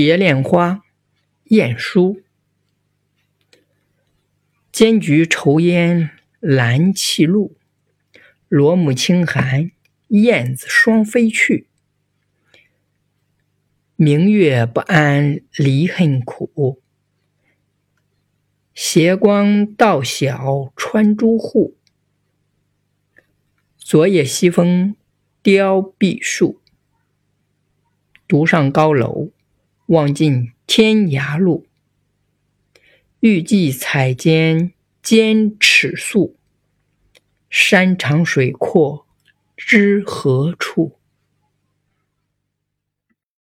[0.00, 0.84] 蝶恋花，
[1.46, 2.22] 晏殊。
[4.70, 7.56] 间菊愁烟兰泣露，
[8.46, 9.72] 罗幕轻寒
[10.06, 11.66] 燕子双飞去。
[13.96, 16.80] 明月不谙离恨苦，
[18.72, 21.76] 斜光到晓穿朱户。
[23.76, 24.94] 昨夜西风
[25.42, 26.60] 凋碧树，
[28.28, 29.32] 独上高楼，
[29.88, 31.66] 望尽天涯路。
[33.20, 34.72] 欲寄彩笺
[35.02, 36.36] 兼尺素，
[37.48, 39.06] 山长水阔
[39.56, 40.97] 知何处？